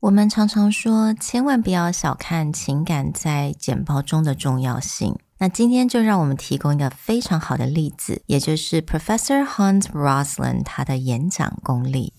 [0.00, 5.16] 我们常常说，千万不要小看情感在简报中的重要性。
[5.38, 12.12] 那今天就让我们提供一个非常好的例子，也就是 Professor Hans Rosling 他的演讲功力。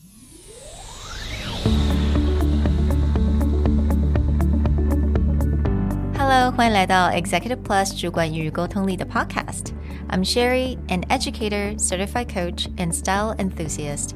[6.17, 14.15] Hello，欢迎来到 Executive Plus 主管与沟通力的 Podcast。I'm Sherry, an educator, certified coach, and style enthusiast.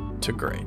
[0.21, 0.65] to great.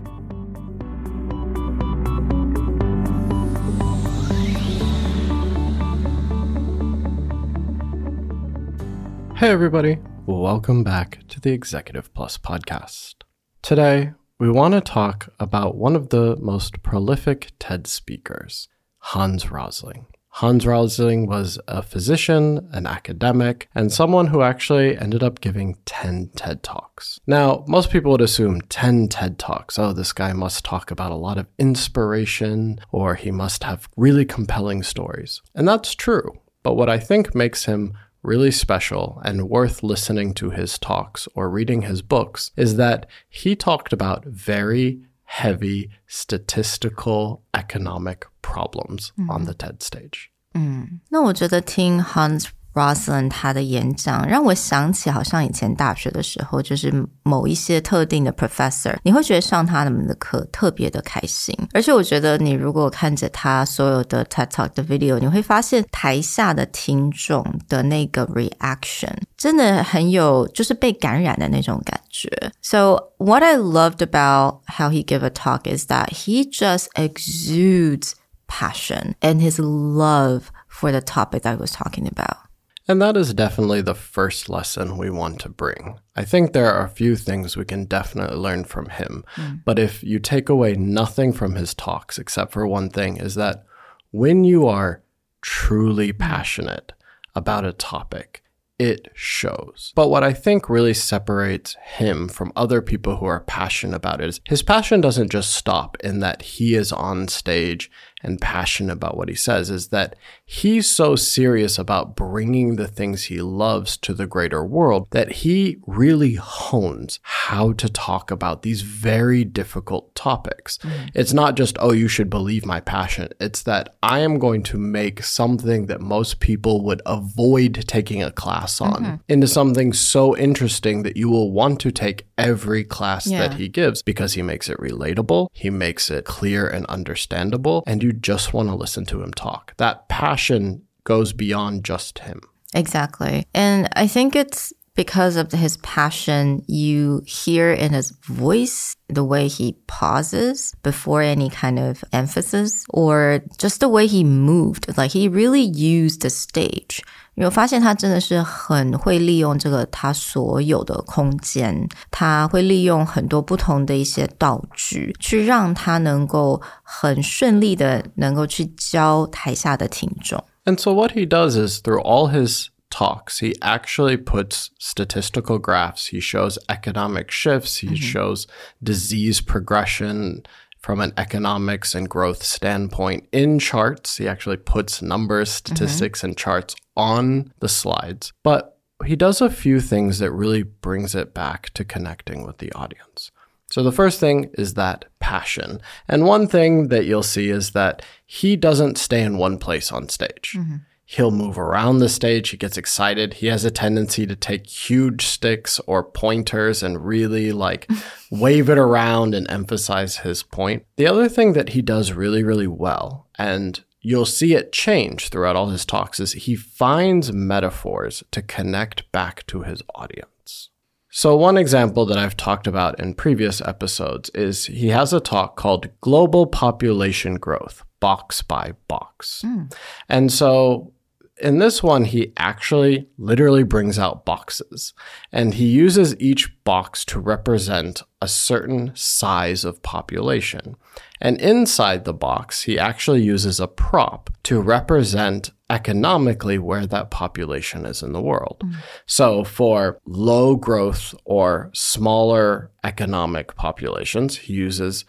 [9.37, 9.99] Hey, everybody.
[10.27, 13.17] Welcome back to the Executive Plus podcast.
[13.63, 20.07] Today, we want to talk about one of the most prolific TED speakers, Hans Rosling.
[20.39, 26.31] Hans Rosling was a physician, an academic, and someone who actually ended up giving 10
[26.35, 27.21] TED Talks.
[27.25, 29.79] Now, most people would assume 10 TED Talks.
[29.79, 34.25] Oh, this guy must talk about a lot of inspiration, or he must have really
[34.25, 35.41] compelling stories.
[35.55, 36.33] And that's true.
[36.65, 41.49] But what I think makes him really special and worth listening to his talks or
[41.49, 49.30] reading his books is that he talked about very heavy statistical economic problems mm.
[49.30, 50.30] on the TED stage.
[50.54, 61.57] 嗯，那我觉得听 Hans Rosling 她的演讲，让我想起好像以前大学的时候，就是某一些特定的 professor，你会觉得上他们的课特别的开心。
[61.73, 72.29] 而且我觉得你如果看着他所有的 TED Talk 的 video，你会发现台下的听众的那个 reaction 真的很有就是被感染的那种感觉。
[72.61, 78.15] So what I loved about how he gave a talk is that he just exudes
[78.49, 82.39] passion and his love for the topic that he was talking about.
[82.87, 85.99] And that is definitely the first lesson we want to bring.
[86.15, 89.25] I think there are a few things we can definitely learn from him.
[89.37, 89.63] Mm.
[89.65, 93.65] But if you take away nothing from his talks, except for one thing, is that
[94.11, 95.03] when you are
[95.41, 96.93] truly passionate
[97.35, 98.43] about a topic,
[98.79, 99.93] it shows.
[99.95, 104.29] But what I think really separates him from other people who are passionate about it
[104.29, 107.91] is his passion doesn't just stop in that he is on stage
[108.25, 113.25] and passionate about what he says, is that he's so serious about bringing the things
[113.25, 118.83] he loves to the greater world that he really hones how to talk about these
[118.83, 120.79] very difficult topics.
[120.79, 121.11] Mm.
[121.15, 123.29] It's not just, oh, you should believe my passion.
[123.41, 128.31] It's that I am going to make something that most people would avoid taking a
[128.31, 129.15] class on mm-hmm.
[129.29, 133.39] into something so interesting that you will want to take every class yeah.
[133.47, 138.03] that he gives because he makes it relatable, he makes it clear and understandable, and
[138.03, 139.75] you just want to listen to him talk.
[139.77, 142.41] That passion goes beyond just him.
[142.75, 143.47] Exactly.
[143.55, 149.48] And I think it's because of his passion, you hear in his voice the way
[149.48, 154.98] he pauses before any kind of emphasis or just the way he moved.
[154.98, 157.00] Like he really used the stage
[157.36, 170.44] 有发现他真的是很会利用这个他所有的空间，他会利用很多不同的一些道具，去让他能够很顺利的能够去教台下的听众。
[170.66, 176.07] And so what he does is through all his talks, he actually puts statistical graphs.
[176.07, 177.79] He shows economic shifts.
[177.79, 177.97] He mm-hmm.
[177.97, 178.47] shows
[178.81, 180.47] disease progression
[180.79, 184.19] from an economics and growth standpoint in charts.
[184.19, 185.75] He actually puts numbers, mm-hmm.
[185.75, 186.27] statistics, mm-hmm.
[186.29, 188.33] and charts on the slides.
[188.45, 192.71] But he does a few things that really brings it back to connecting with the
[192.75, 193.33] audience.
[193.71, 195.81] So the first thing is that passion.
[196.07, 200.09] And one thing that you'll see is that he doesn't stay in one place on
[200.09, 200.55] stage.
[200.57, 200.77] Mm-hmm.
[201.07, 202.49] He'll move around the stage.
[202.49, 203.35] He gets excited.
[203.35, 207.91] He has a tendency to take huge sticks or pointers and really like
[208.31, 210.87] wave it around and emphasize his point.
[210.97, 215.57] The other thing that he does really, really well, and you'll see it change throughout
[215.57, 220.71] all his talks, is he finds metaphors to connect back to his audience.
[221.11, 225.55] So, one example that I've talked about in previous episodes is he has a talk
[225.55, 229.43] called Global Population Growth, Box by Box.
[229.47, 229.73] Mm.
[230.09, 230.93] And so
[231.41, 234.93] in this one, he actually literally brings out boxes
[235.33, 240.77] and he uses each box to represent a certain size of population.
[241.21, 247.85] And inside the box, he actually uses a prop to represent economically where that population
[247.85, 248.63] is in the world.
[248.65, 248.77] Mm.
[249.07, 255.05] So for low growth or smaller economic populations, he uses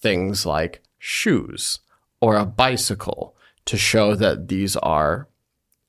[0.00, 1.80] things like shoes
[2.20, 3.36] or a bicycle
[3.66, 5.28] to show that these are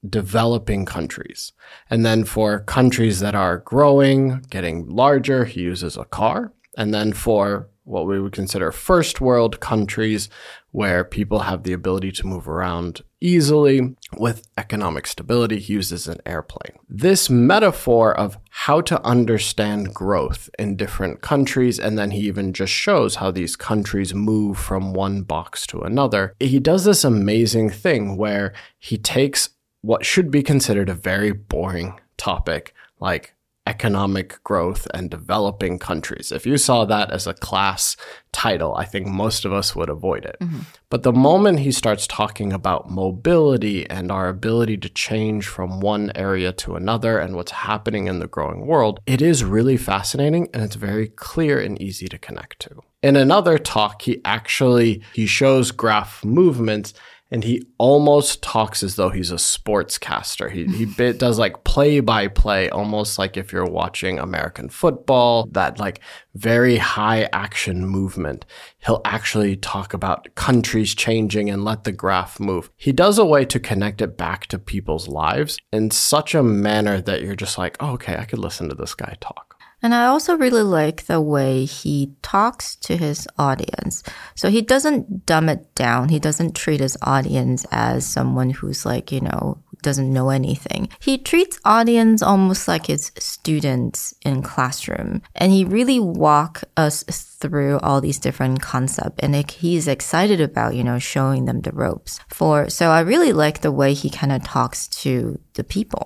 [0.09, 1.53] developing countries.
[1.89, 6.53] And then for countries that are growing, getting larger, he uses a car.
[6.77, 10.29] And then for what we would consider first world countries
[10.71, 16.19] where people have the ability to move around easily with economic stability, he uses an
[16.25, 16.77] airplane.
[16.89, 22.73] This metaphor of how to understand growth in different countries, and then he even just
[22.73, 26.35] shows how these countries move from one box to another.
[26.39, 29.49] He does this amazing thing where he takes
[29.87, 33.33] what should be considered a very boring topic like
[33.65, 36.29] economic growth and developing countries.
[36.29, 37.95] If you saw that as a class
[38.33, 40.35] title, I think most of us would avoid it.
[40.41, 40.59] Mm-hmm.
[40.89, 46.11] But the moment he starts talking about mobility and our ability to change from one
[46.15, 50.63] area to another and what's happening in the growing world, it is really fascinating and
[50.63, 52.81] it's very clear and easy to connect to.
[53.03, 56.93] In another talk, he actually he shows graph movements
[57.29, 60.49] and he almost talks as though he's a sportscaster.
[60.49, 65.47] He he bit, does like play by play, almost like if you're watching American football.
[65.51, 65.99] That like
[66.35, 68.45] very high action movement.
[68.79, 72.69] He'll actually talk about countries changing and let the graph move.
[72.75, 77.01] He does a way to connect it back to people's lives in such a manner
[77.01, 79.56] that you're just like, oh, okay, I could listen to this guy talk.
[79.81, 84.03] And I also really like the way he talks to his audience.
[84.35, 86.09] So he doesn't dumb it down.
[86.09, 90.89] He doesn't treat his audience as someone who's like, you know, doesn't know anything.
[90.99, 95.21] He treats audience almost like his students in classroom.
[95.35, 99.19] And he really walk us through all these different concepts.
[99.19, 103.33] And it, he's excited about, you know, showing them the ropes for, so I really
[103.33, 106.05] like the way he kind of talks to the people.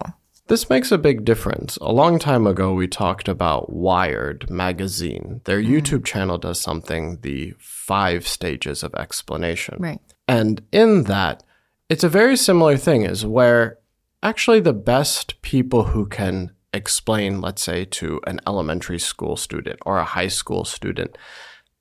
[0.51, 1.77] This makes a big difference.
[1.77, 5.39] A long time ago, we talked about Wired magazine.
[5.45, 5.65] Their mm.
[5.65, 9.77] YouTube channel does something, the five stages of explanation.
[9.79, 10.01] Right.
[10.27, 11.41] And in that,
[11.87, 13.77] it's a very similar thing, is where
[14.21, 19.99] actually the best people who can explain, let's say, to an elementary school student or
[19.99, 21.17] a high school student,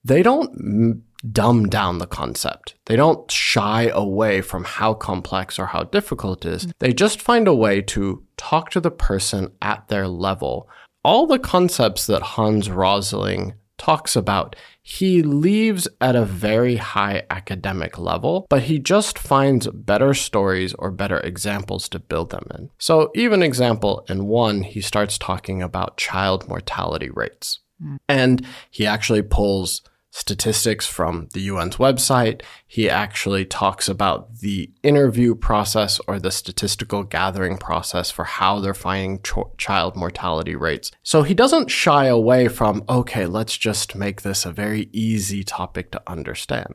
[0.05, 2.75] they don't dumb down the concept.
[2.87, 6.73] They don't shy away from how complex or how difficult it is.
[6.79, 10.69] They just find a way to talk to the person at their level.
[11.05, 17.99] All the concepts that Hans Rosling talks about, he leaves at a very high academic
[17.99, 22.71] level, but he just finds better stories or better examples to build them in.
[22.79, 27.61] So, even example in one, he starts talking about child mortality rates.
[27.83, 27.99] Mm.
[28.09, 32.43] And he actually pulls statistics from the UN's website.
[32.67, 38.75] He actually talks about the interview process or the statistical gathering process for how they're
[38.75, 40.91] finding ch- child mortality rates.
[41.03, 45.93] So he doesn't shy away from, okay, let's just make this a very easy topic
[45.93, 46.75] to understand.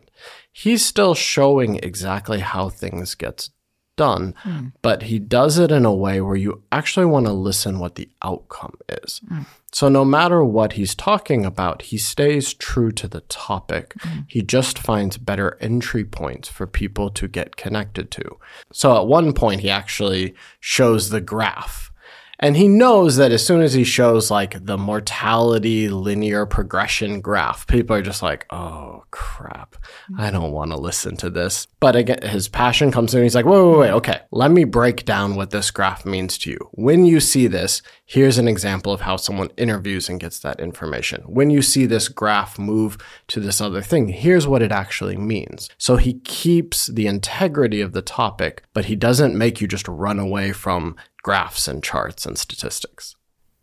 [0.51, 3.49] He's still showing exactly how things get
[3.95, 4.71] done, mm.
[4.81, 8.09] but he does it in a way where you actually want to listen what the
[8.23, 9.21] outcome is.
[9.29, 9.45] Mm.
[9.71, 13.93] So no matter what he's talking about, he stays true to the topic.
[13.99, 14.25] Mm.
[14.29, 18.37] He just finds better entry points for people to get connected to.
[18.71, 21.91] So at one point, he actually shows the graph
[22.39, 27.67] and he knows that as soon as he shows like the mortality linear progression graph,
[27.67, 29.75] people are just like, oh crap,
[30.17, 31.67] I don't want to listen to this.
[31.79, 35.05] But again, his passion comes in he's like, wait, wait, wait, okay, let me break
[35.05, 36.69] down what this graph means to you.
[36.71, 41.21] When you see this, here's an example of how someone interviews and gets that information.
[41.23, 45.69] When you see this graph move to this other thing, here's what it actually means.
[45.77, 50.19] So he keeps the integrity of the topic, but he doesn't make you just run
[50.19, 53.14] away from graphs and charts and statistics.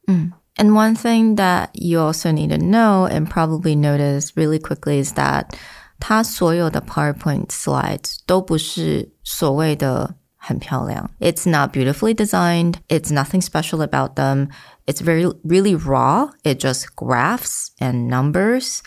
[0.07, 0.33] Mm.
[0.57, 5.13] And one thing that you also need to know and probably notice really quickly is
[5.13, 5.55] that
[5.99, 11.09] 它所有的 PowerPoint slides 都不是所谓的很漂亮.
[11.19, 12.75] It's not beautifully designed.
[12.87, 14.49] It's nothing special about them.
[14.85, 16.29] It's very, really raw.
[16.43, 18.81] It just graphs and numbers,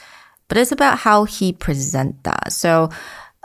[0.48, 2.52] but it's about how he present that.
[2.52, 2.90] So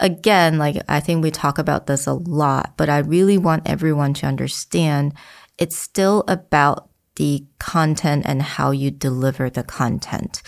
[0.00, 4.14] again, like I think we talk about this a lot, but I really want everyone
[4.14, 5.14] to understand
[5.58, 10.42] it's still about the content and how you deliver the content.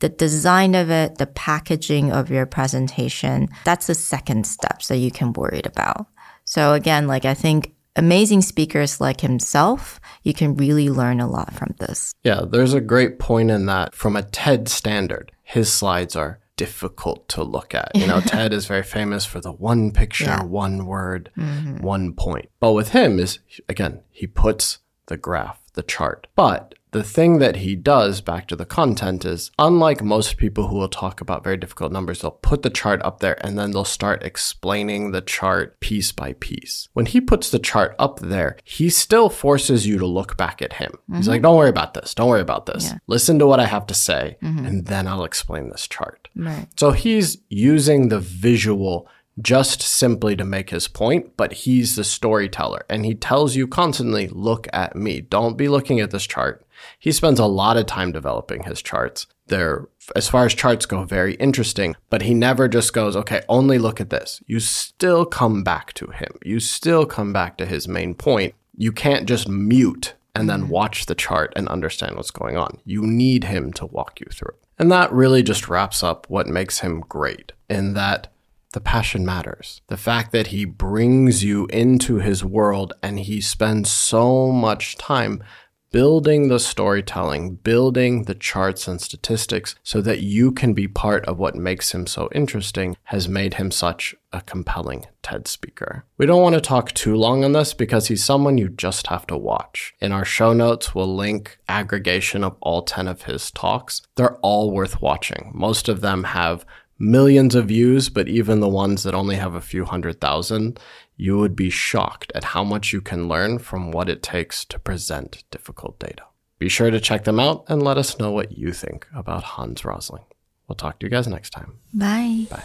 [0.00, 5.10] The design of it, the packaging of your presentation, that's the second step that you
[5.10, 6.06] can worry about.
[6.44, 11.52] So again, like I think amazing speakers like himself, you can really learn a lot
[11.52, 12.14] from this.
[12.22, 15.32] Yeah, there's a great point in that from a TED standard.
[15.42, 17.92] His slides are difficult to look at.
[17.94, 20.42] You know, TED is very famous for the one picture, yeah.
[20.42, 21.78] one word, mm-hmm.
[21.78, 22.50] one point.
[22.60, 23.38] But with him is
[23.68, 26.26] again, he puts the graph, the chart.
[26.34, 30.76] But the thing that he does back to the content is unlike most people who
[30.76, 33.84] will talk about very difficult numbers, they'll put the chart up there and then they'll
[33.84, 36.88] start explaining the chart piece by piece.
[36.94, 40.74] When he puts the chart up there, he still forces you to look back at
[40.74, 40.92] him.
[40.92, 41.16] Mm-hmm.
[41.16, 42.14] He's like, don't worry about this.
[42.14, 42.84] Don't worry about this.
[42.84, 42.98] Yeah.
[43.06, 44.64] Listen to what I have to say mm-hmm.
[44.64, 46.28] and then I'll explain this chart.
[46.34, 46.66] Right.
[46.76, 49.08] So he's using the visual
[49.40, 54.28] just simply to make his point, but he's the storyteller and he tells you constantly,
[54.28, 55.20] look at me.
[55.20, 56.64] Don't be looking at this chart.
[56.98, 59.26] He spends a lot of time developing his charts.
[59.46, 63.78] They're, as far as charts go, very interesting, but he never just goes, okay, only
[63.78, 64.42] look at this.
[64.46, 66.38] You still come back to him.
[66.44, 68.54] You still come back to his main point.
[68.76, 70.72] You can't just mute and then mm-hmm.
[70.72, 72.78] watch the chart and understand what's going on.
[72.84, 74.54] You need him to walk you through.
[74.78, 78.28] And that really just wraps up what makes him great in that
[78.72, 79.80] the passion matters.
[79.88, 85.42] The fact that he brings you into his world and he spends so much time
[85.90, 91.38] building the storytelling, building the charts and statistics so that you can be part of
[91.38, 96.04] what makes him so interesting has made him such a compelling TED speaker.
[96.18, 99.26] We don't want to talk too long on this because he's someone you just have
[99.28, 99.94] to watch.
[100.00, 104.02] In our show notes, we'll link aggregation of all 10 of his talks.
[104.16, 105.50] They're all worth watching.
[105.54, 106.66] Most of them have
[106.98, 110.78] millions of views, but even the ones that only have a few hundred thousand,
[111.17, 114.79] you would be shocked at how much you can learn from what it takes to
[114.79, 116.23] present difficult data.
[116.59, 119.83] Be sure to check them out and let us know what you think about Hans
[119.83, 120.23] Rosling.
[120.67, 121.79] We'll talk to you guys next time.
[121.93, 122.47] Bye.
[122.49, 122.63] Bye.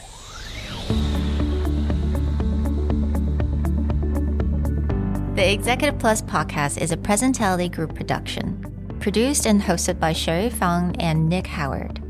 [5.35, 8.65] The Executive Plus podcast is a Presentality Group production,
[8.99, 12.03] produced and hosted by Sherry Fang and Nick Howard.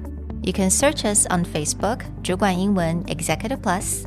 [0.42, 4.06] You can search us on Facebook, 主管英文 Executive Plus.